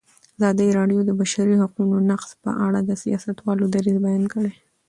ازادي 0.37 0.67
راډیو 0.77 0.99
د 1.03 1.07
د 1.09 1.11
بشري 1.19 1.55
حقونو 1.61 1.95
نقض 2.09 2.29
په 2.43 2.51
اړه 2.65 2.79
د 2.83 2.91
سیاستوالو 3.03 3.63
دریځ 3.73 3.97
بیان 4.05 4.23
کړی. 4.33 4.51